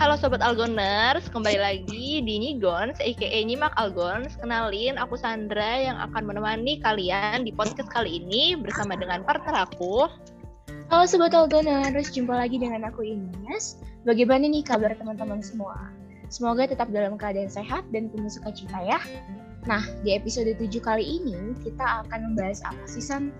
[0.00, 4.32] Halo Sobat Algoners, kembali lagi di Nigons, aka Nyimak Algons.
[4.40, 10.08] Kenalin, aku Sandra yang akan menemani kalian di podcast kali ini bersama dengan partner aku.
[10.88, 13.84] Halo Sobat Algoners, jumpa lagi dengan aku Ines.
[14.08, 15.92] Bagaimana nih kabar teman-teman semua?
[16.32, 19.04] Semoga tetap dalam keadaan sehat dan penuh sukacita ya.
[19.68, 23.36] Nah, di episode 7 kali ini kita akan membahas apa sih San?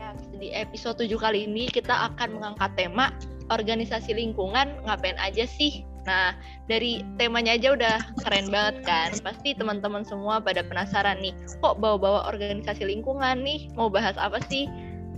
[0.00, 3.12] Ya, di episode 7 kali ini kita akan mengangkat tema
[3.48, 5.84] organisasi lingkungan ngapain aja sih?
[6.08, 6.32] Nah,
[6.72, 9.12] dari temanya aja udah keren banget kan?
[9.20, 13.68] Pasti teman-teman semua pada penasaran nih, kok bawa-bawa organisasi lingkungan nih?
[13.76, 14.64] Mau bahas apa sih?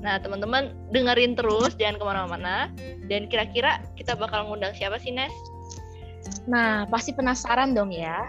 [0.01, 2.57] Nah, teman-teman dengerin terus, jangan ke mana-mana.
[3.07, 5.31] Dan kira-kira kita bakal ngundang siapa sih, Nes?
[6.51, 8.27] Nah, pasti penasaran dong ya.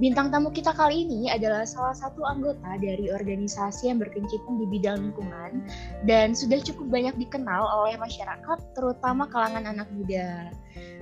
[0.00, 4.96] Bintang tamu kita kali ini adalah salah satu anggota dari organisasi yang berkecimpung di bidang
[4.96, 5.60] lingkungan
[6.08, 10.48] dan sudah cukup banyak dikenal oleh masyarakat, terutama kalangan anak muda.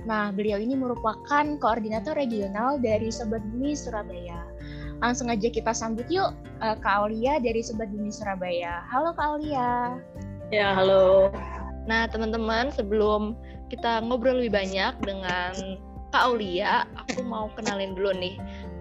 [0.03, 4.43] Nah, beliau ini merupakan koordinator regional dari Sobat Bumi Surabaya.
[4.99, 8.83] Langsung aja kita sambut yuk uh, Kak Aulia dari Sobat Bumi Surabaya.
[8.91, 9.95] Halo Kak Aulia.
[10.51, 11.31] Ya, halo.
[11.87, 13.39] Nah, teman-teman, sebelum
[13.71, 15.79] kita ngobrol lebih banyak dengan
[16.11, 18.35] Kak Aulia, aku mau kenalin dulu nih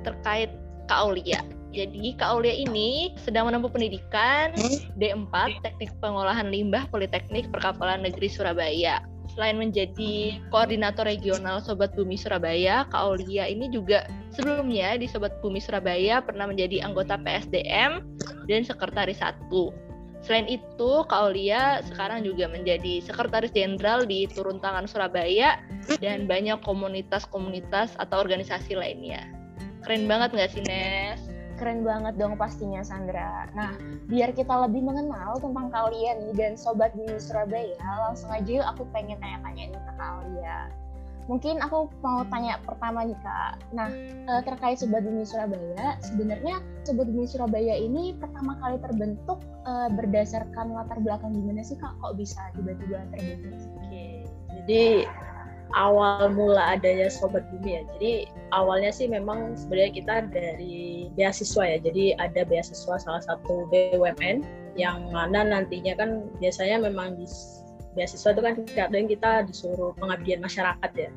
[0.08, 0.50] terkait
[0.88, 1.40] Kak Aulia.
[1.68, 4.56] Jadi Kak Aulia ini sedang menempuh pendidikan
[4.96, 9.04] D4 Teknik Pengolahan Limbah Politeknik Perkapalan Negeri Surabaya.
[9.36, 15.60] Selain menjadi koordinator regional Sobat Bumi Surabaya, Kak Aulia ini juga sebelumnya di Sobat Bumi
[15.60, 18.02] Surabaya pernah menjadi anggota PSDM
[18.48, 19.70] dan sekretaris satu.
[20.24, 25.62] Selain itu, Kak Aulia sekarang juga menjadi sekretaris jenderal di Turun Tangan Surabaya
[26.02, 29.37] dan banyak komunitas-komunitas atau organisasi lainnya.
[29.88, 31.16] Keren banget nggak sih, Nes?
[31.56, 33.48] Keren banget dong pastinya Sandra.
[33.56, 33.72] Nah,
[34.04, 38.84] biar kita lebih mengenal tentang kalian nih dan Sobat di Surabaya, langsung aja yuk aku
[38.92, 40.68] pengen tanya-tanya nih ke kalian.
[41.24, 43.64] Mungkin aku mau tanya pertama nih Kak.
[43.72, 43.88] Nah,
[44.28, 50.68] eh, terkait Sobat Bumi Surabaya, sebenarnya Sobat Bumi Surabaya ini pertama kali terbentuk uh, berdasarkan
[50.76, 51.96] latar belakang gimana sih Kak?
[52.04, 53.56] Kok bisa tiba-tiba terbentuk?
[53.80, 55.08] Oke, jadi
[55.76, 57.82] awal mula adanya Sobat Bumi ya.
[57.96, 58.12] Jadi
[58.56, 61.78] awalnya sih memang sebenarnya kita dari beasiswa ya.
[61.82, 64.44] Jadi ada beasiswa salah satu BUMN
[64.78, 67.26] yang mana nantinya kan biasanya memang di
[67.98, 71.10] beasiswa itu kan kadang kita disuruh pengabdian masyarakat ya.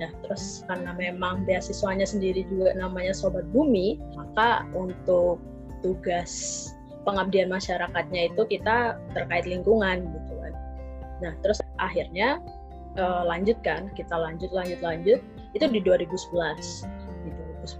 [0.00, 5.36] Nah, terus karena memang beasiswanya sendiri juga namanya Sobat Bumi, maka untuk
[5.84, 6.32] tugas
[7.04, 10.52] pengabdian masyarakatnya itu kita terkait lingkungan gitu kan.
[11.20, 12.40] Nah, terus akhirnya
[12.96, 15.20] uh, lanjut kan kita lanjut lanjut lanjut
[15.54, 16.86] itu di 2011
[17.26, 17.30] di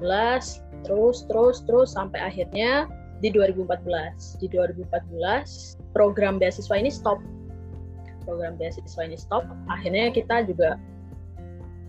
[0.02, 2.86] 2011 terus terus terus sampai akhirnya
[3.20, 7.20] di 2014 di 2014 program beasiswa ini stop.
[8.24, 9.44] Program beasiswa ini stop.
[9.68, 10.80] Akhirnya kita juga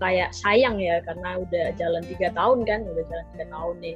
[0.02, 3.96] kayak sayang ya karena udah jalan tiga tahun kan udah jalan tiga tahun nih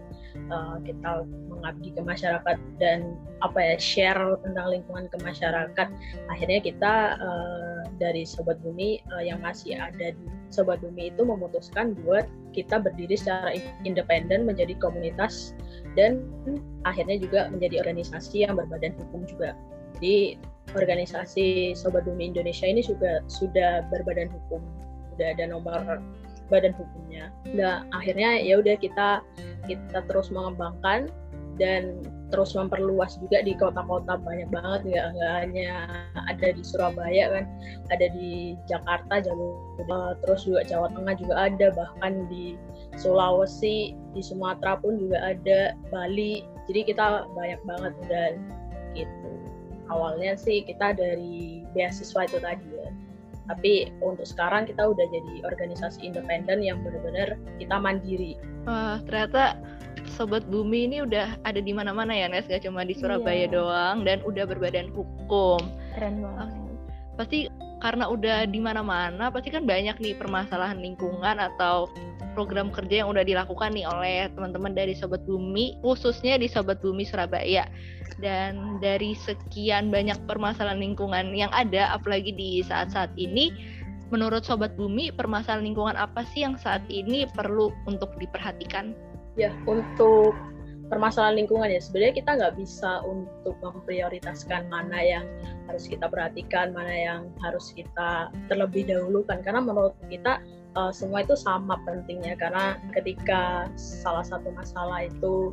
[0.54, 1.12] uh, kita
[1.50, 5.88] mengabdi ke masyarakat dan apa ya share tentang lingkungan ke masyarakat.
[6.30, 11.98] Akhirnya kita uh, dari Sobat Bumi uh, yang masih ada di Sobat Bumi itu memutuskan
[12.06, 15.58] buat kita berdiri secara independen menjadi komunitas
[15.98, 16.22] dan
[16.86, 19.58] akhirnya juga menjadi organisasi yang berbadan hukum juga.
[19.98, 20.38] Jadi
[20.78, 24.62] organisasi Sobat Bumi Indonesia ini juga sudah berbadan hukum
[25.16, 25.80] udah ada nomor
[26.50, 27.34] badan hukumnya.
[27.56, 29.26] Nah akhirnya ya udah kita
[29.66, 31.10] kita terus mengembangkan
[31.56, 32.04] dan
[32.34, 35.72] terus memperluas juga di kota-kota banyak banget nggak nggak hanya
[36.28, 37.46] ada di Surabaya kan
[37.96, 42.60] ada di Jakarta Jawa terus juga Jawa Tengah juga ada bahkan di
[43.00, 46.44] Sulawesi di Sumatera pun juga ada Bali.
[46.66, 48.34] Jadi kita banyak banget dan
[48.96, 49.32] gitu.
[49.92, 52.90] Awalnya sih kita dari beasiswa itu tadi ya
[53.46, 58.34] tapi untuk sekarang kita udah jadi organisasi independen yang benar-benar kita mandiri.
[58.66, 59.58] Wah, ternyata
[60.14, 63.54] Sobat Bumi ini udah ada di mana-mana ya Nes, gak cuma di Surabaya iya.
[63.54, 65.62] doang dan udah berbadan hukum.
[65.98, 66.50] Keren banget.
[67.18, 67.40] Pasti
[67.84, 71.92] karena udah di mana-mana, pasti kan banyak nih permasalahan lingkungan atau
[72.36, 77.08] program kerja yang udah dilakukan nih oleh teman-teman dari Sobat Bumi, khususnya di Sobat Bumi
[77.08, 77.66] Surabaya.
[78.20, 83.52] Dan dari sekian banyak permasalahan lingkungan yang ada, apalagi di saat-saat ini,
[84.12, 88.96] menurut Sobat Bumi, permasalahan lingkungan apa sih yang saat ini perlu untuk diperhatikan?
[89.36, 90.36] Ya, untuk
[90.96, 91.84] permasalahan lingkungan ya.
[91.84, 95.28] Sebenarnya kita nggak bisa untuk memprioritaskan mana yang
[95.68, 99.44] harus kita perhatikan mana yang harus kita terlebih dahulukan.
[99.44, 100.40] Karena menurut kita
[100.80, 102.40] uh, semua itu sama pentingnya.
[102.40, 105.52] Karena ketika salah satu masalah itu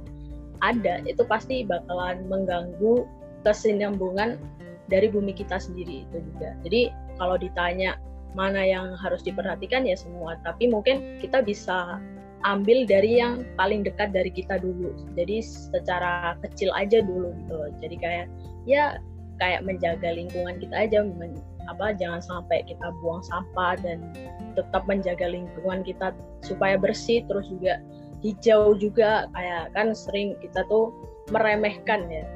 [0.62, 3.02] ada itu pasti bakalan mengganggu
[3.42, 4.38] kesinambungan
[4.86, 6.54] dari bumi kita sendiri itu juga.
[6.62, 7.98] Jadi kalau ditanya
[8.38, 10.38] mana yang harus diperhatikan ya semua.
[10.46, 11.98] Tapi mungkin kita bisa
[12.42, 14.94] ambil dari yang paling dekat dari kita dulu.
[15.14, 17.56] Jadi secara kecil aja dulu gitu.
[17.82, 18.26] Jadi kayak
[18.66, 18.98] ya
[19.40, 21.38] kayak menjaga lingkungan kita aja men,
[21.70, 24.10] apa jangan sampai kita buang sampah dan
[24.58, 27.22] tetap menjaga lingkungan kita supaya bersih.
[27.30, 27.82] Terus juga
[28.22, 30.94] hijau juga kayak kan sering kita tuh
[31.30, 32.26] meremehkan ya.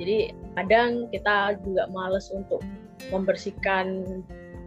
[0.00, 2.60] Jadi kadang kita juga males untuk
[3.12, 4.04] membersihkan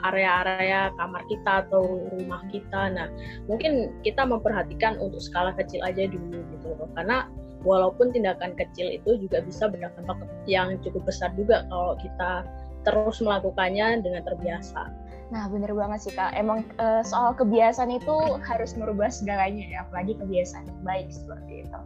[0.06, 2.94] area-area kamar kita atau rumah kita.
[2.94, 3.08] Nah,
[3.50, 6.90] mungkin kita memperhatikan untuk skala kecil aja dulu gitu loh.
[6.94, 7.30] Karena
[7.66, 12.46] walaupun tindakan kecil itu juga bisa berdampak yang cukup besar juga kalau kita
[12.88, 15.08] terus melakukannya dengan terbiasa.
[15.28, 16.32] Nah, bener banget sih Kak.
[16.40, 21.80] Emang uh, soal kebiasaan itu harus merubah segalanya ya, apalagi kebiasaan yang baik seperti itu.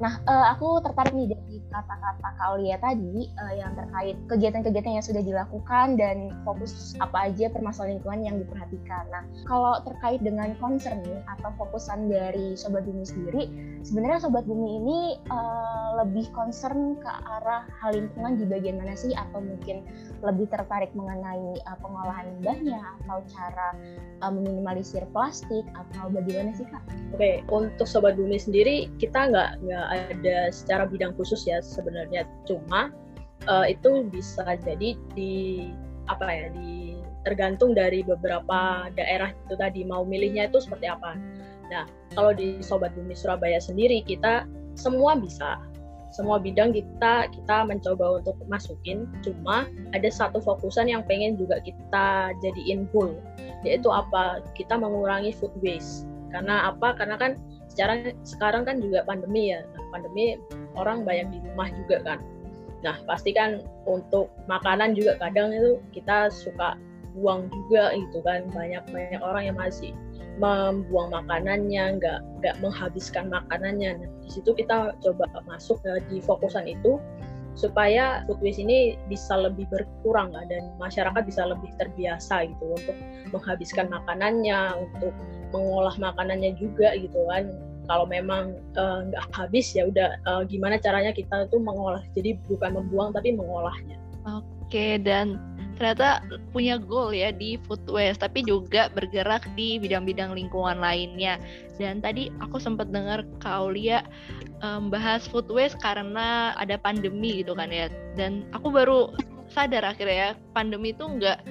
[0.00, 5.04] Nah, uh, aku tertarik nih dari kata-kata Kak Aulia tadi uh, yang terkait kegiatan-kegiatan yang
[5.04, 9.04] sudah dilakukan dan fokus apa aja permasalahan lingkungan yang diperhatikan.
[9.12, 13.42] Nah, kalau terkait dengan concern nih atau fokusan dari Sobat Bumi sendiri,
[13.84, 14.98] sebenarnya Sobat Bumi ini
[15.28, 19.12] uh, lebih concern ke arah hal lingkungan di bagian mana sih?
[19.12, 19.84] Atau mungkin
[20.24, 23.76] lebih tertarik mengenai uh, pengolahan limbahnya atau cara
[24.24, 26.80] uh, meminimalisir plastik atau bagaimana sih Kak?
[27.12, 29.50] Oke, untuk Sobat Bumi sendiri kita nggak
[29.92, 32.24] ada secara bidang khusus ya sebenarnya.
[32.48, 32.92] Cuma
[33.48, 35.70] uh, itu bisa jadi di
[36.10, 41.14] apa ya di tergantung dari beberapa daerah itu tadi mau milihnya itu seperti apa.
[41.70, 45.58] Nah kalau di Sobat Bumi Surabaya sendiri kita semua bisa.
[46.12, 49.08] Semua bidang kita kita mencoba untuk masukin.
[49.24, 49.64] Cuma
[49.96, 53.16] ada satu fokusan yang pengen juga kita jadiin goal
[53.64, 54.42] yaitu apa?
[54.52, 56.04] Kita mengurangi food waste.
[56.34, 56.98] Karena apa?
[56.98, 57.38] Karena kan
[57.72, 59.64] sekarang sekarang kan juga pandemi ya.
[59.64, 60.36] Nah, pandemi
[60.76, 62.18] orang banyak di rumah juga kan.
[62.84, 66.76] Nah pasti kan untuk makanan juga kadang itu kita suka
[67.16, 68.44] buang juga gitu kan.
[68.52, 69.96] Banyak banyak orang yang masih
[70.36, 74.04] membuang makanannya nggak nggak menghabiskan makanannya.
[74.04, 75.80] Nah, di situ kita coba masuk
[76.12, 77.00] di fokusan itu
[77.52, 82.96] supaya food waste ini bisa lebih berkurang lah dan masyarakat bisa lebih terbiasa gitu untuk
[83.28, 85.12] menghabiskan makanannya untuk
[85.52, 87.52] mengolah makanannya juga gitu kan.
[87.90, 92.00] Kalau memang eh, nggak uh, habis ya udah uh, gimana caranya kita tuh mengolah.
[92.16, 93.98] Jadi bukan membuang tapi mengolahnya.
[94.24, 95.36] Oke dan
[95.82, 96.22] ternyata
[96.54, 101.42] punya goal ya di food waste tapi juga bergerak di bidang-bidang lingkungan lainnya.
[101.74, 104.06] Dan tadi aku sempat dengar Kaulia
[104.62, 107.90] um, bahas food waste karena ada pandemi gitu kan ya.
[108.14, 109.10] Dan aku baru
[109.50, 111.42] sadar akhirnya ya pandemi itu nggak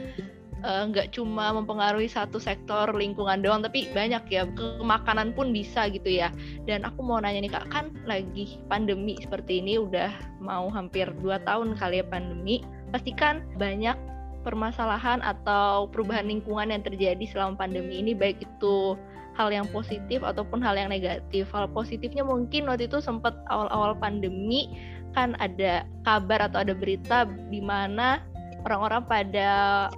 [0.61, 5.49] Eh, nggak uh, cuma mempengaruhi satu sektor lingkungan doang tapi banyak ya ke makanan pun
[5.49, 6.29] bisa gitu ya.
[6.69, 11.41] Dan aku mau nanya nih kak kan lagi pandemi seperti ini udah mau hampir dua
[11.49, 12.61] tahun kali ya pandemi
[12.93, 13.97] pastikan banyak
[14.41, 18.97] permasalahan atau perubahan lingkungan yang terjadi selama pandemi ini baik itu
[19.39, 21.47] hal yang positif ataupun hal yang negatif.
[21.55, 24.67] Hal positifnya mungkin waktu itu sempat awal-awal pandemi
[25.15, 28.23] kan ada kabar atau ada berita di mana
[28.63, 29.49] orang-orang pada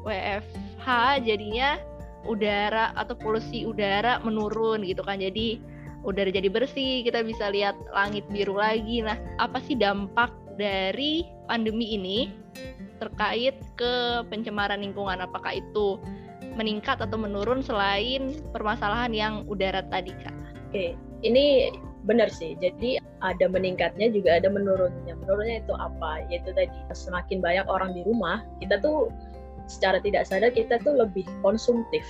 [0.02, 0.88] WFH
[1.26, 1.78] jadinya
[2.24, 5.20] udara atau polusi udara menurun gitu kan.
[5.20, 5.60] Jadi
[6.04, 9.02] udara jadi bersih kita bisa lihat langit biru lagi.
[9.02, 12.30] Nah apa sih dampak dari pandemi ini
[13.02, 13.94] terkait ke
[14.28, 15.22] pencemaran lingkungan.
[15.24, 16.02] Apakah itu
[16.54, 20.36] meningkat atau menurun selain permasalahan yang udara tadi kak?
[20.70, 21.74] Oke ini
[22.04, 22.54] benar sih.
[22.60, 25.16] Jadi ada meningkatnya juga ada menurunnya.
[25.24, 26.28] Menurunnya itu apa?
[26.28, 29.10] Yaitu tadi semakin banyak orang di rumah kita tuh
[29.66, 32.04] secara tidak sadar kita tuh lebih konsumtif.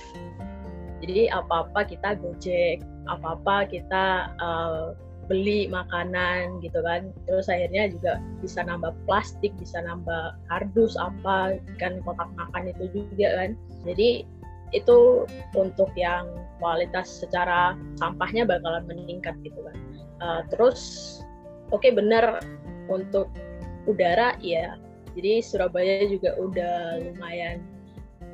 [1.00, 7.10] Jadi apa apa kita gojek apa apa kita uh, beli makanan gitu kan.
[7.24, 13.28] Terus akhirnya juga bisa nambah plastik bisa nambah kardus apa kan kotak makan itu juga
[13.44, 13.50] kan.
[13.88, 14.28] Jadi
[14.74, 16.26] itu untuk yang
[16.58, 19.76] kualitas secara sampahnya bakalan meningkat gitu kan.
[20.22, 20.80] Uh, terus
[21.74, 22.42] oke okay, benar
[22.88, 23.28] untuk
[23.88, 24.76] udara ya
[25.14, 27.62] jadi Surabaya juga udah lumayan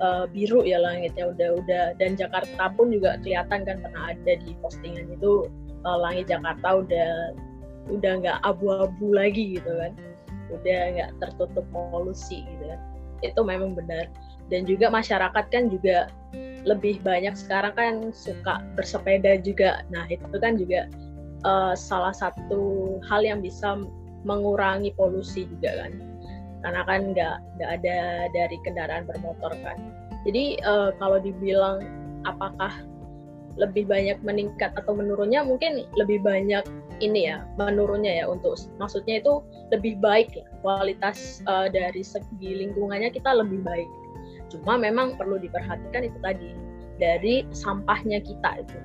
[0.00, 4.56] uh, biru ya langitnya udah udah dan Jakarta pun juga kelihatan kan pernah ada di
[4.64, 5.46] postingan itu
[5.84, 7.10] uh, langit Jakarta udah
[7.90, 9.92] udah nggak abu-abu lagi gitu kan.
[10.50, 12.80] Udah nggak tertutup polusi gitu kan.
[13.24, 14.08] Itu memang benar.
[14.50, 16.10] Dan juga masyarakat kan juga
[16.66, 19.86] lebih banyak sekarang kan suka bersepeda juga.
[19.88, 20.90] Nah itu kan juga
[21.46, 23.78] uh, salah satu hal yang bisa
[24.26, 25.92] mengurangi polusi juga kan.
[26.60, 27.98] Karena kan nggak nggak ada
[28.36, 29.78] dari kendaraan bermotor kan.
[30.28, 31.80] Jadi uh, kalau dibilang
[32.28, 32.84] apakah
[33.58, 36.62] lebih banyak meningkat atau menurunnya mungkin lebih banyak
[37.00, 39.42] ini ya menurunnya ya untuk maksudnya itu
[39.74, 43.88] lebih baik ya kualitas uh, dari segi lingkungannya kita lebih baik.
[44.50, 46.50] Cuma memang perlu diperhatikan itu tadi
[47.00, 48.78] dari sampahnya kita itu.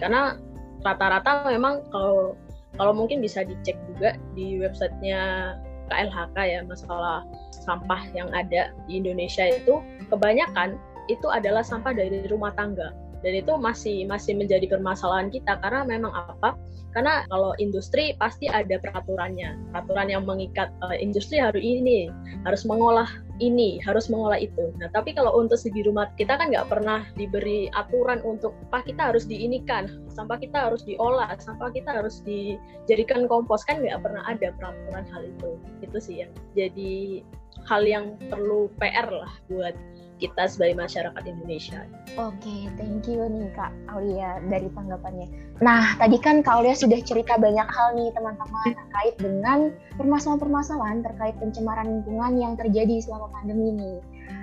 [0.00, 0.40] Karena
[0.80, 2.34] rata-rata memang kalau
[2.80, 5.54] kalau mungkin bisa dicek juga di websitenya
[5.90, 10.78] KLHK ya masalah sampah yang ada di Indonesia itu kebanyakan
[11.10, 15.60] itu adalah sampah dari rumah tangga dan itu masih masih menjadi permasalahan kita.
[15.60, 16.56] Karena memang apa?
[16.90, 19.70] Karena kalau industri pasti ada peraturannya.
[19.70, 22.10] Peraturan yang mengikat uh, industri harus ini
[22.42, 23.06] harus mengolah
[23.40, 24.74] ini harus mengolah itu.
[24.82, 29.14] Nah tapi kalau untuk segi rumah kita kan nggak pernah diberi aturan untuk apa kita
[29.14, 33.62] harus diinikan sampah kita harus diolah sampah kita harus dijadikan kompos.
[33.68, 35.50] Kan nggak pernah ada peraturan hal itu.
[35.84, 37.22] Itu sih yang jadi
[37.68, 39.76] hal yang perlu PR lah buat
[40.20, 41.80] kita sebagai masyarakat Indonesia.
[42.20, 45.28] Oke, okay, thank you nih Kak Aulia dari tanggapannya.
[45.64, 49.58] Nah, tadi kan Kak Aulia sudah cerita banyak hal nih teman-teman terkait dengan
[49.96, 53.94] permasalahan-permasalahan terkait pencemaran lingkungan yang terjadi selama pandemi ini.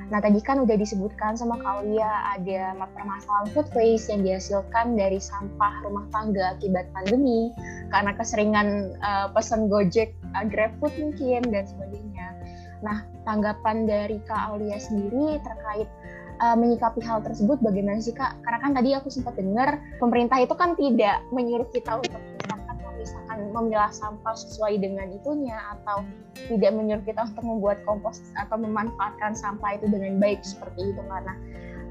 [0.08, 5.20] Nah, tadi kan udah disebutkan sama Kak Aulia ada permasalahan food waste yang dihasilkan dari
[5.20, 7.52] sampah rumah tangga akibat pandemi
[7.92, 12.37] karena keseringan uh, pesan Gojek, uh, GrabFood mungkin dan sebagainya.
[12.86, 15.90] Nah, tanggapan dari Kak Aulia sendiri terkait
[16.42, 18.38] uh, menyikapi hal tersebut bagaimana sih Kak?
[18.46, 23.38] Karena kan tadi aku sempat dengar pemerintah itu kan tidak menyuruh kita untuk misalkan memisahkan
[23.54, 26.06] memilah sampah sesuai dengan itunya atau
[26.48, 31.34] tidak menyuruh kita untuk membuat kompos atau memanfaatkan sampah itu dengan baik seperti itu karena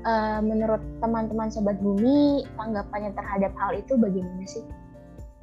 [0.06, 4.62] uh, menurut teman-teman sobat bumi tanggapannya terhadap hal itu bagaimana sih?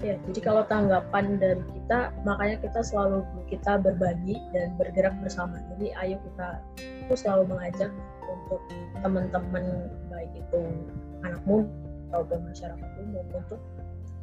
[0.03, 5.63] Ya, jadi kalau tanggapan dari kita, makanya kita selalu kita berbagi dan bergerak bersama.
[5.71, 6.59] Jadi ayo kita
[7.07, 7.87] itu selalu mengajak
[8.27, 8.59] untuk
[8.99, 10.59] teman-teman baik itu
[11.23, 11.71] anak muda
[12.11, 13.63] ataupun masyarakat umum untuk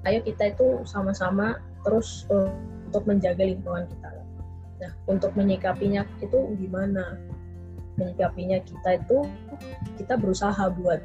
[0.05, 2.29] ayo kita itu sama-sama terus
[2.85, 4.21] untuk menjaga lingkungan kita.
[4.85, 7.17] Nah, untuk menyikapinya itu gimana?
[7.97, 9.25] Menyikapinya kita itu
[9.97, 11.01] kita berusaha buat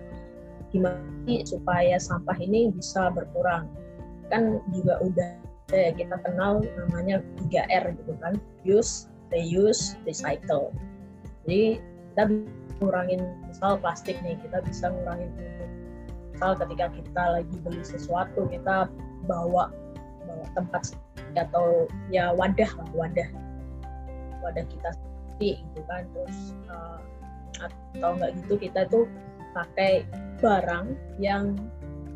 [0.76, 1.00] gimana
[1.48, 3.72] supaya sampah ini bisa berkurang
[4.30, 5.32] kan juga udah
[5.74, 8.38] ya kita kenal namanya 3R gitu kan.
[8.66, 10.70] Use reuse recycle.
[11.46, 11.82] Jadi
[12.14, 12.24] kita
[12.82, 15.32] ngurangin misal plastik nih kita bisa ngurangin
[16.36, 18.92] misal ketika kita lagi beli sesuatu kita
[19.26, 19.72] bawa
[20.28, 20.94] bawa tempat
[21.36, 23.30] atau ya wadah lah wadah.
[24.44, 26.06] Wadah kita sendiri gitu kan.
[26.14, 26.38] Terus
[26.70, 27.00] uh,
[27.64, 29.08] atau enggak gitu kita tuh
[29.56, 30.04] pakai
[30.44, 31.56] barang yang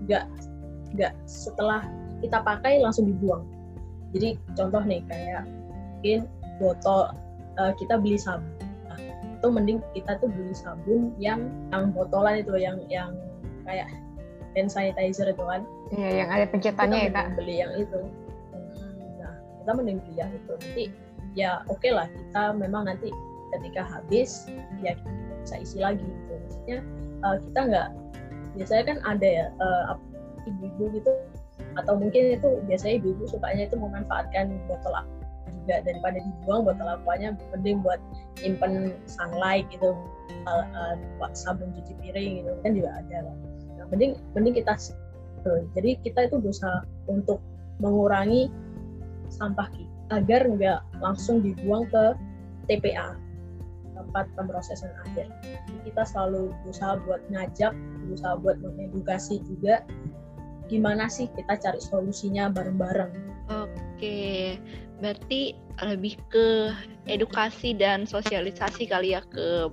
[0.04, 0.28] enggak
[0.96, 1.86] nggak setelah
[2.20, 3.46] kita pakai langsung dibuang.
[4.16, 5.46] Jadi contoh nih kayak
[6.00, 6.26] mungkin
[6.58, 7.14] botol
[7.62, 8.50] uh, kita beli sabun.
[8.90, 8.98] Nah,
[9.40, 13.14] itu mending kita tuh beli sabun yang yang botolan itu yang yang
[13.64, 13.88] kayak
[14.58, 15.62] hand sanitizer itu kan.
[15.94, 17.28] Iya yang ada pencetannya ya kak?
[17.38, 18.00] beli yang itu.
[19.22, 20.52] Nah kita mending beli yang itu.
[20.58, 20.86] Nanti
[21.38, 23.14] ya oke okay lah kita memang nanti
[23.54, 24.50] ketika habis
[24.82, 24.98] ya
[25.46, 26.34] bisa isi lagi gitu.
[26.34, 26.80] Maksudnya
[27.22, 27.90] uh, kita nggak
[28.58, 29.94] biasanya kan ada ya uh,
[30.50, 31.12] ibu-ibu gitu.
[31.78, 35.76] Atau mungkin itu biasanya ibu-ibu sukanya itu memanfaatkan botol aqua juga.
[35.86, 38.02] Daripada dibuang botol aquanya mending buat
[38.40, 39.94] simpen sunlight gitu.
[40.48, 42.52] Uh, uh, sabun cuci piring gitu.
[42.66, 43.32] Kan juga ada
[43.78, 44.74] nah, mending mending kita
[45.46, 47.40] uh, jadi kita itu berusaha untuk
[47.80, 48.52] mengurangi
[49.30, 52.18] sampah kita agar nggak langsung dibuang ke
[52.66, 53.14] TPA
[53.94, 55.28] tempat pemrosesan akhir.
[55.44, 57.74] Jadi kita selalu berusaha buat ngajak,
[58.08, 59.84] berusaha buat mengedukasi juga
[60.70, 63.12] gimana sih kita cari solusinya bareng-bareng.
[63.50, 64.56] Oke,
[65.02, 66.72] berarti lebih ke
[67.10, 69.68] edukasi dan sosialisasi kali ya ke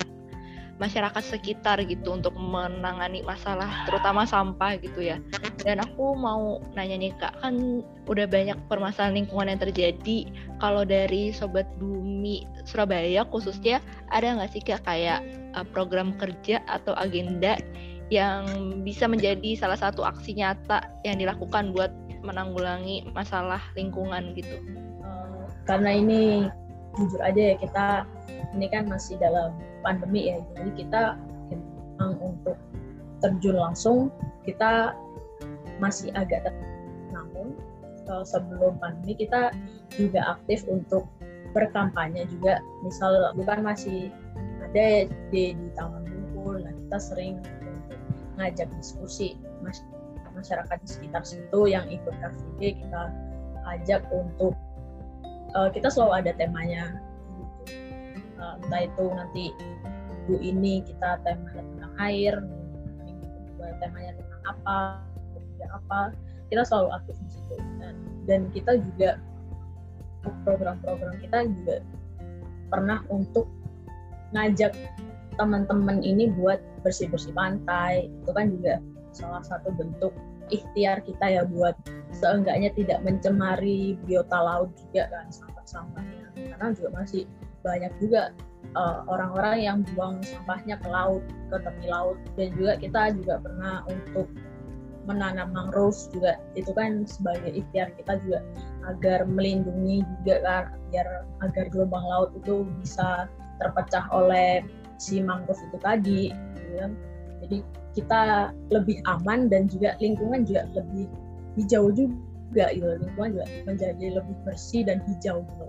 [0.77, 5.17] masyarakat sekitar gitu untuk menangani masalah terutama sampah gitu ya.
[5.65, 10.19] Dan aku mau nanya nih Kak, kan udah banyak permasalahan lingkungan yang terjadi.
[10.61, 13.81] Kalau dari Sobat Bumi Surabaya khususnya
[14.13, 15.25] ada nggak sih Kak kayak
[15.57, 17.57] uh, program kerja atau agenda
[18.13, 18.47] yang
[18.87, 21.91] bisa menjadi salah satu aksi nyata yang dilakukan buat
[22.23, 24.63] menanggulangi masalah lingkungan gitu.
[25.03, 26.23] Uh, karena ini
[26.99, 27.87] jujur aja ya kita
[28.55, 29.53] ini kan masih dalam
[29.85, 31.03] pandemi ya, jadi kita
[31.53, 32.57] memang untuk
[33.21, 33.99] terjun langsung
[34.47, 34.95] kita
[35.83, 36.49] masih agak
[37.13, 37.53] namun
[38.09, 39.53] uh, sebelum pandemi kita
[39.97, 41.05] juga aktif untuk
[41.53, 44.13] berkampanye juga misal bukan masih
[44.61, 47.41] ada di di Taman Bungkul nah kita sering
[48.37, 49.37] ngajak diskusi
[50.37, 53.03] masyarakat di sekitar situ yang ikut KFD kita
[53.67, 54.53] ajak untuk
[55.57, 57.01] uh, kita selalu ada temanya
[58.37, 59.45] uh, entah itu nanti
[60.27, 62.35] minggu ini kita tema tentang air
[63.01, 63.27] minggu
[63.57, 64.77] kedua temanya tentang apa
[65.35, 66.01] ketiga apa
[66.51, 67.55] kita selalu aktif di situ.
[67.83, 67.95] Dan,
[68.27, 69.11] dan kita juga
[70.43, 71.77] program-program kita juga
[72.71, 73.47] pernah untuk
[74.35, 74.75] ngajak
[75.37, 78.09] teman-teman ini buat bersih-bersih pantai.
[78.25, 78.81] Itu kan juga
[79.13, 80.13] salah satu bentuk
[80.53, 81.75] ikhtiar kita ya buat
[82.15, 86.27] seenggaknya tidak mencemari biota laut juga kan sampah-sampahnya.
[86.37, 87.23] Karena juga masih
[87.65, 88.31] banyak juga
[88.79, 92.19] uh, orang-orang yang buang sampahnya ke laut ke tepi laut.
[92.39, 94.29] Dan juga kita juga pernah untuk
[95.07, 96.39] menanam mangrove juga.
[96.59, 98.43] Itu kan sebagai ikhtiar kita juga
[98.87, 103.27] agar melindungi juga kan biar agar gelombang laut itu bisa
[103.59, 104.63] terpecah oleh
[104.97, 106.93] si mangrove itu tadi gitu kan.
[107.45, 107.57] jadi
[107.97, 108.23] kita
[108.73, 111.09] lebih aman dan juga lingkungan juga lebih
[111.57, 115.65] hijau juga gitu lingkungan juga menjadi lebih bersih dan hijau gitu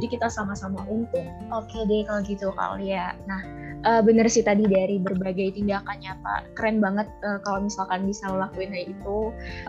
[0.00, 1.28] jadi kita sama-sama untung.
[1.52, 3.12] Oke deh kalau gitu Kak Lia.
[3.28, 3.44] Nah
[3.84, 6.56] uh, bener sih tadi dari berbagai tindakannya Pak.
[6.56, 9.18] Keren banget uh, kalau misalkan bisa ngelakuin hal itu.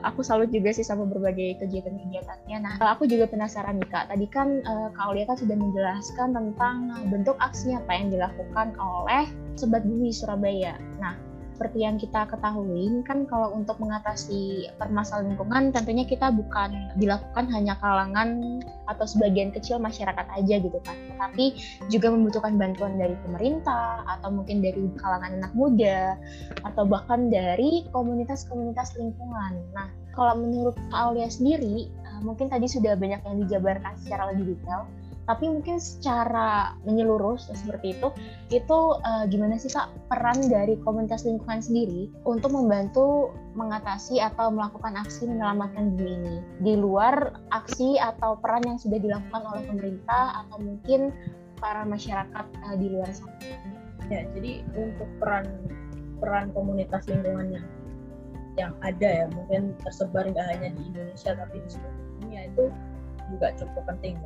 [0.08, 2.58] Aku salut juga sih sama berbagai kegiatan-kegiatannya.
[2.64, 4.08] Nah aku juga penasaran nih Kak.
[4.08, 9.28] Tadi kan uh, Kak Lia kan sudah menjelaskan tentang bentuk aksinya apa yang dilakukan oleh
[9.60, 10.80] Sobat Bumi Surabaya.
[11.04, 11.31] Nah
[11.62, 17.78] seperti yang kita ketahui kan kalau untuk mengatasi permasalahan lingkungan tentunya kita bukan dilakukan hanya
[17.78, 18.58] kalangan
[18.90, 21.54] atau sebagian kecil masyarakat aja gitu kan tetapi
[21.94, 26.18] juga membutuhkan bantuan dari pemerintah atau mungkin dari kalangan anak muda
[26.66, 29.62] atau bahkan dari komunitas-komunitas lingkungan.
[29.78, 34.90] Nah kalau menurut Aulia sendiri eh, mungkin tadi sudah banyak yang dijabarkan secara lebih detail
[35.30, 38.10] tapi mungkin secara menyeluruh seperti itu
[38.50, 44.98] itu uh, gimana sih kak peran dari komunitas lingkungan sendiri untuk membantu mengatasi atau melakukan
[44.98, 46.36] aksi menyelamatkan bumi ini?
[46.64, 51.14] Di luar aksi atau peran yang sudah dilakukan oleh pemerintah atau mungkin
[51.62, 53.38] para masyarakat uh, di luar sana?
[54.10, 55.46] Ya jadi untuk peran
[56.18, 57.68] peran komunitas lingkungan yang
[58.60, 62.64] yang ada ya mungkin tersebar nggak hanya di Indonesia tapi di seluruh dunia itu
[63.32, 64.20] juga cukup penting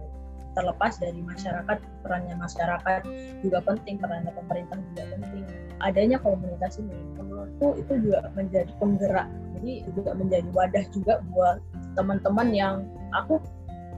[0.55, 3.01] terlepas dari masyarakat perannya masyarakat
[3.43, 5.43] juga penting perannya pemerintah juga penting.
[5.83, 9.27] Adanya komunitas ini menurutku itu juga menjadi penggerak.
[9.59, 11.59] Jadi juga menjadi wadah juga buat
[11.99, 12.75] teman-teman yang
[13.11, 13.43] aku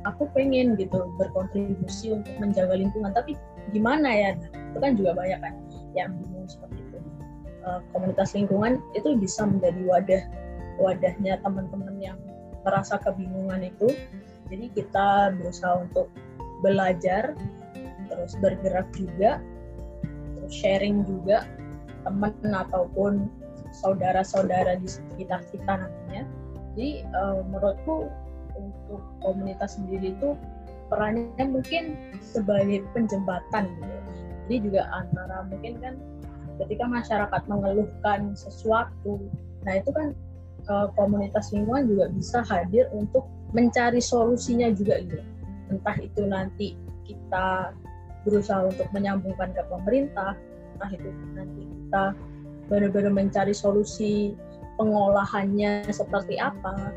[0.03, 3.13] aku pengen gitu berkontribusi untuk menjaga lingkungan.
[3.13, 3.37] Tapi
[3.71, 4.29] gimana ya?
[4.73, 5.53] Itu kan juga banyak kan
[5.93, 6.97] yang bingung seperti itu.
[7.67, 10.23] Eh, komunitas lingkungan itu bisa menjadi wadah
[10.77, 12.17] wadahnya teman-teman yang
[12.65, 13.93] merasa kebingungan itu.
[14.47, 16.07] Jadi kita berusaha untuk
[16.63, 17.37] belajar
[18.07, 19.41] terus bergerak juga
[20.37, 21.45] terus sharing juga
[22.07, 23.27] teman ataupun
[23.75, 26.23] saudara-saudara di sekitar kita nantinya
[26.73, 28.07] jadi uh, menurutku
[28.57, 30.37] untuk komunitas sendiri itu
[30.87, 33.95] perannya mungkin sebagai penjembatan gitu.
[34.47, 35.93] Jadi juga antara mungkin kan
[36.63, 39.21] ketika masyarakat mengeluhkan sesuatu
[39.65, 40.15] nah itu kan
[40.71, 45.23] uh, komunitas lingkungan juga bisa hadir untuk mencari solusinya juga gitu
[45.71, 46.75] entah itu nanti
[47.07, 47.75] kita
[48.27, 50.35] berusaha untuk menyambungkan ke pemerintah,
[50.75, 52.03] entah itu nanti kita
[52.67, 54.35] benar-benar mencari solusi
[54.75, 56.91] pengolahannya seperti apa.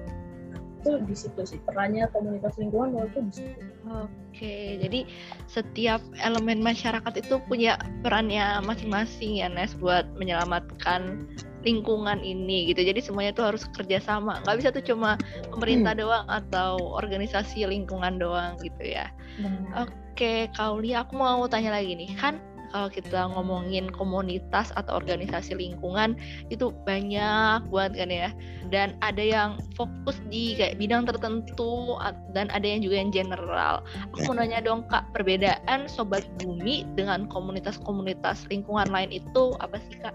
[0.80, 3.60] Itu di situ sih perannya komunitas lingkungan itu di situ.
[3.86, 5.04] Oke, jadi
[5.44, 11.28] setiap elemen masyarakat itu punya perannya masing-masing ya Nes buat menyelamatkan
[11.62, 12.80] lingkungan ini gitu.
[12.84, 14.40] Jadi semuanya tuh harus kerjasama.
[14.44, 15.20] Nggak bisa tuh cuma
[15.52, 16.00] pemerintah hmm.
[16.00, 19.12] doang atau organisasi lingkungan doang gitu ya.
[19.40, 19.88] Benar.
[19.88, 22.12] oke Kauli aku mau tanya lagi nih.
[22.16, 26.14] Kan kalau kita ngomongin komunitas atau organisasi lingkungan
[26.54, 28.30] itu banyak banget kan ya.
[28.70, 31.98] Dan ada yang fokus di kayak bidang tertentu
[32.30, 33.82] dan ada yang juga yang general.
[34.14, 39.98] Aku mau nanya dong kak perbedaan sobat bumi dengan komunitas-komunitas lingkungan lain itu apa sih
[39.98, 40.14] kak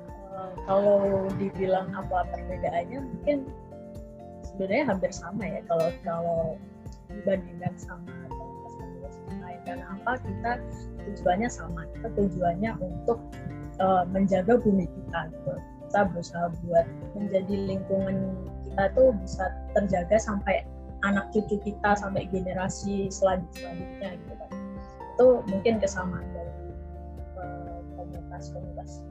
[0.66, 3.46] kalau dibilang apa perbedaannya mungkin
[4.56, 5.62] sebenarnya hampir sama ya.
[5.70, 6.42] Kalau kalau
[7.10, 8.10] dibandingkan sama
[9.42, 9.60] lain.
[9.66, 10.52] Karena apa kita
[11.06, 11.86] tujuannya sama.
[11.94, 13.22] Kita tujuannya untuk
[13.82, 15.54] uh, menjaga bumi kita gitu.
[15.86, 18.36] kita berusaha buat menjadi lingkungan
[18.68, 19.48] kita tuh bisa
[19.78, 20.66] terjaga sampai
[21.06, 24.52] anak cucu kita sampai generasi selanjutnya gitu kan.
[25.16, 26.74] Itu mungkin kesamaan dari
[27.38, 29.06] uh, komunitas-komunitas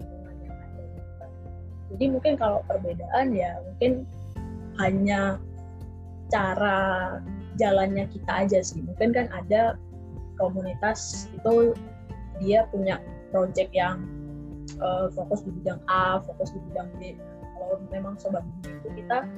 [1.95, 4.03] jadi mungkin kalau perbedaan ya mungkin
[4.83, 5.39] hanya
[6.29, 6.79] cara
[7.55, 8.83] jalannya kita aja sih.
[8.83, 9.79] Mungkin kan ada
[10.39, 11.75] komunitas itu
[12.43, 12.99] dia punya
[13.31, 14.03] project yang
[14.83, 17.15] uh, fokus di bidang A fokus di bidang B.
[17.55, 19.31] Kalau memang sobat itu kita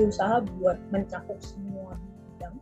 [0.00, 2.00] berusaha buat mencakup semua
[2.36, 2.56] bidang.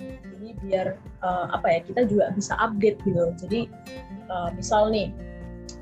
[0.00, 3.28] Jadi biar uh, apa ya kita juga bisa update gitu.
[3.36, 3.60] Jadi
[4.32, 5.12] uh, misal nih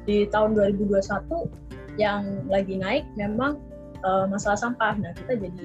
[0.09, 1.68] di tahun 2021
[1.99, 3.59] yang lagi naik memang
[4.07, 4.95] uh, masalah sampah.
[4.97, 5.65] Nah, kita jadi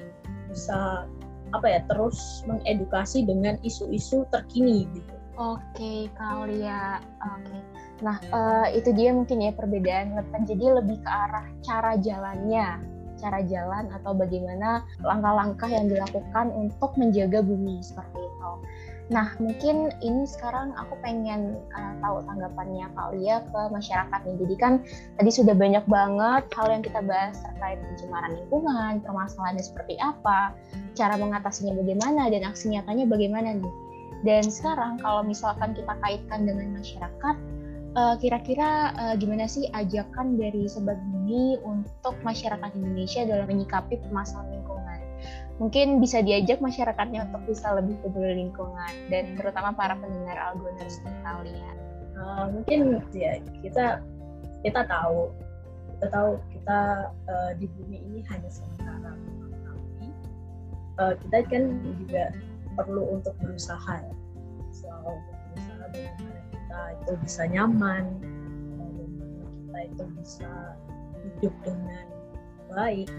[0.50, 1.06] bisa
[1.54, 5.14] apa ya terus mengedukasi dengan isu-isu terkini gitu.
[5.34, 7.02] Oke, Kak Aulia.
[7.22, 7.58] Oke.
[8.02, 10.18] Nah, uh, itu dia mungkin ya perbedaan.
[10.46, 12.82] Jadi lebih ke arah cara jalannya,
[13.18, 18.52] cara jalan atau bagaimana langkah-langkah yang dilakukan untuk menjaga bumi seperti itu.
[19.12, 24.36] Nah, mungkin ini sekarang aku pengen uh, tahu tanggapannya Kak Lia ke masyarakat nih.
[24.40, 24.72] Jadi kan
[25.20, 30.56] tadi sudah banyak banget hal yang kita bahas terkait pencemaran lingkungan, permasalahannya seperti apa,
[30.96, 33.74] cara mengatasinya bagaimana, dan aksi nyatanya bagaimana nih.
[34.24, 37.36] Dan sekarang kalau misalkan kita kaitkan dengan masyarakat,
[38.00, 44.63] uh, kira-kira uh, gimana sih ajakan dari Sobat Bumi untuk masyarakat Indonesia dalam menyikapi permasalahan?
[45.62, 51.30] Mungkin bisa diajak masyarakatnya untuk bisa lebih peduli lingkungan dan terutama para pendengar Algoners kita
[51.46, 51.76] lihat.
[52.14, 54.02] Uh, mungkin ya kita
[54.66, 55.30] kita tahu
[55.94, 56.78] kita tahu kita
[57.30, 59.14] uh, di bumi ini hanya sementara.
[59.62, 60.06] Tapi
[60.98, 61.64] uh, kita kan
[62.02, 62.34] juga
[62.74, 64.14] perlu untuk berusaha ya.
[64.74, 65.14] Selalu
[65.54, 65.84] berusaha
[66.50, 68.34] kita itu bisa nyaman
[69.74, 70.50] kita itu bisa
[71.26, 72.06] hidup dengan
[72.70, 73.10] baik.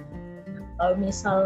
[0.80, 1.40] Kalau misal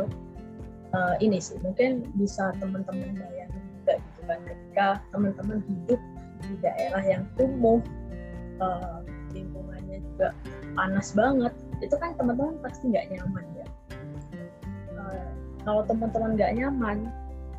[0.93, 6.02] uh, ini sih mungkin bisa teman-teman bayangin juga gitu kan ketika teman-teman hidup
[6.45, 7.82] di daerah yang kumuh
[8.63, 9.04] uh,
[9.36, 10.34] lingkungannya juga
[10.73, 13.67] panas banget itu kan teman-teman pasti nggak nyaman ya.
[14.95, 15.30] Uh,
[15.63, 16.97] kalau teman-teman nggak nyaman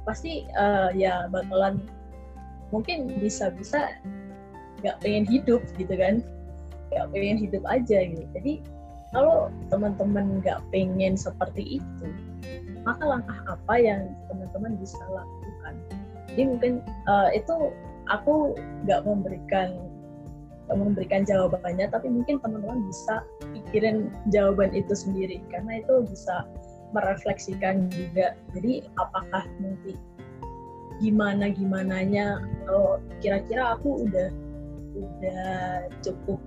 [0.04, 1.84] pasti uh, ya bakalan
[2.74, 4.00] mungkin bisa-bisa
[4.80, 6.24] nggak pengen hidup gitu kan
[6.90, 8.24] nggak pengen hidup aja gitu.
[8.34, 8.52] Jadi
[9.10, 12.08] kalau teman-teman nggak pengen seperti itu
[12.84, 15.74] maka langkah apa yang teman-teman bisa lakukan?
[16.32, 16.72] Jadi mungkin
[17.10, 17.74] uh, itu
[18.08, 18.54] aku
[18.86, 19.90] nggak memberikan
[20.70, 25.42] memberikan jawabannya tapi mungkin teman-teman bisa pikirin jawaban itu sendiri.
[25.50, 26.46] Karena itu bisa
[26.94, 28.38] merefleksikan juga.
[28.54, 29.98] Jadi apakah nanti
[31.00, 34.28] gimana gimananya kalau kira-kira aku udah
[34.94, 35.46] udah
[36.04, 36.38] cukup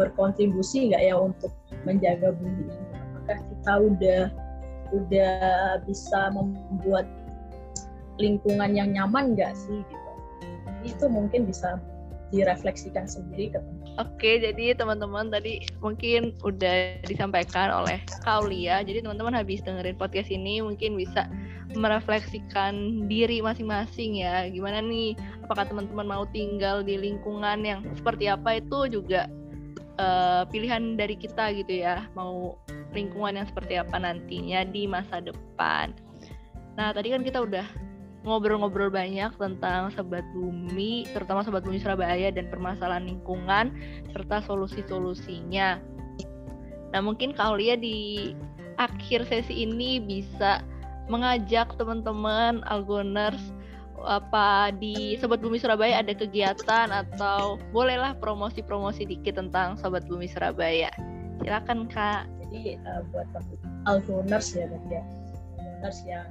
[0.00, 1.52] berkontribusi nggak ya untuk
[1.84, 2.96] menjaga bumi ini?
[2.96, 4.22] Apakah kita udah
[4.92, 7.08] udah bisa membuat
[8.20, 10.12] lingkungan yang nyaman nggak sih gitu
[10.84, 11.80] itu mungkin bisa
[12.32, 13.60] direfleksikan sendiri ke
[14.00, 18.80] Oke, jadi teman-teman tadi mungkin udah disampaikan oleh Kaulia.
[18.80, 21.28] Jadi teman-teman habis dengerin podcast ini mungkin bisa
[21.76, 24.48] merefleksikan diri masing-masing ya.
[24.48, 25.12] Gimana nih?
[25.44, 29.28] Apakah teman-teman mau tinggal di lingkungan yang seperti apa itu juga
[30.00, 32.08] uh, pilihan dari kita gitu ya.
[32.16, 32.56] Mau
[32.92, 35.92] lingkungan yang seperti apa nantinya di masa depan.
[36.76, 37.66] Nah, tadi kan kita udah
[38.22, 43.74] ngobrol-ngobrol banyak tentang Sobat Bumi, terutama Sobat Bumi Surabaya dan permasalahan lingkungan
[44.14, 45.82] serta solusi-solusinya.
[46.92, 48.32] Nah, mungkin Kaulia di
[48.78, 50.62] akhir sesi ini bisa
[51.10, 53.40] mengajak teman-teman Algoners
[54.02, 60.90] apa di Sobat Bumi Surabaya ada kegiatan atau bolehlah promosi-promosi dikit tentang Sobat Bumi Surabaya.
[61.42, 62.41] Silakan Kak.
[62.52, 63.24] Jadi uh, buat
[63.88, 65.00] Algoners ya, ya.
[65.56, 66.28] Algoners yang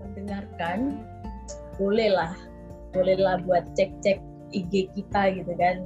[0.00, 1.04] mendengarkan
[1.76, 2.32] bolehlah
[2.96, 4.24] bolehlah buat cek-cek
[4.56, 5.84] IG kita gitu kan.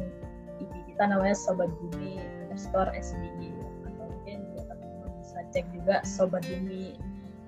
[0.62, 3.50] IG kita namanya Sobat Bumi underscore SBY
[3.90, 6.94] atau mungkin teman-teman bisa cek juga Sobat Bumi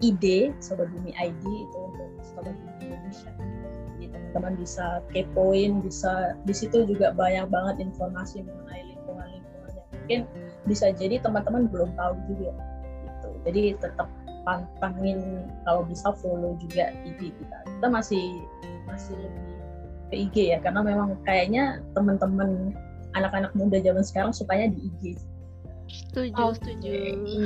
[0.03, 3.31] ID Sobat Bumi ID itu untuk Sobat Bumi Indonesia.
[3.95, 10.27] Jadi teman-teman bisa kepoin bisa di situ juga banyak banget informasi mengenai lingkungan-lingkungannya mungkin
[10.69, 12.53] bisa jadi teman-teman belum tahu juga
[13.07, 14.09] gitu jadi tetap
[14.45, 18.25] pantangin kalau bisa follow juga IG kita kita masih
[18.89, 19.57] masih lebih
[20.11, 22.75] ke IG ya karena memang kayaknya teman-teman
[23.15, 25.05] anak-anak muda zaman sekarang sukanya di IG
[25.91, 26.55] Setuju, okay.
[26.55, 26.91] setuju.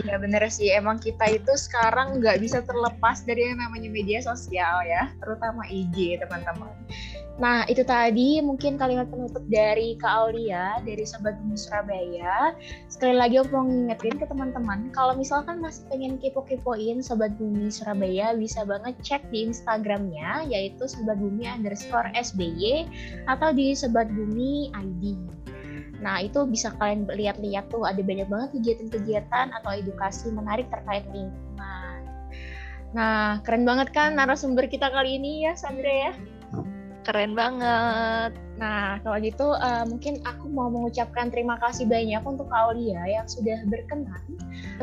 [0.05, 4.85] Iya bener sih, emang kita itu sekarang nggak bisa terlepas dari yang namanya media sosial
[4.85, 6.69] ya, terutama IG teman-teman.
[7.35, 12.55] Nah itu tadi mungkin kalimat penutup dari Kak Aulia dari Sobat Bumi Surabaya.
[12.87, 18.39] Sekali lagi aku mau ngingetin ke teman-teman, kalau misalkan masih pengen kepo-kepoin Sobat Bumi Surabaya,
[18.39, 22.87] bisa banget cek di Instagramnya, yaitu Sobat Bumi underscore SBY
[23.27, 25.19] atau di Sobat Bumi ID.
[25.99, 31.99] Nah, itu bisa kalian lihat-lihat tuh ada banyak banget kegiatan-kegiatan atau edukasi menarik terkait lingkungan.
[32.95, 36.13] Nah, keren banget kan narasumber kita kali ini ya, Sandra ya?
[37.05, 38.33] Keren banget.
[38.57, 43.61] Nah, kalau gitu uh, mungkin aku mau mengucapkan terima kasih banyak untuk Aulia yang sudah
[43.69, 44.25] berkenan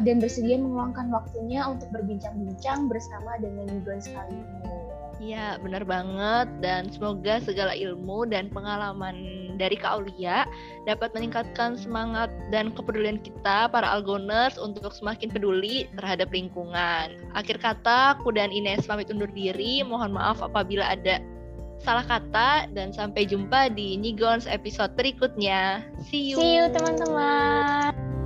[0.05, 4.81] dan bersedia meluangkan waktunya untuk berbincang-bincang bersama dengan Yugon sekali ini.
[5.21, 6.49] Iya, benar banget.
[6.65, 9.13] Dan semoga segala ilmu dan pengalaman
[9.61, 10.49] dari Kak Aulia
[10.89, 17.13] dapat meningkatkan semangat dan kepedulian kita para Algoners untuk semakin peduli terhadap lingkungan.
[17.37, 19.85] Akhir kata, aku dan Ines pamit undur diri.
[19.85, 21.21] Mohon maaf apabila ada
[21.81, 25.81] salah kata dan sampai jumpa di Nigons episode berikutnya.
[26.07, 26.37] See you.
[26.37, 28.20] See you teman-teman.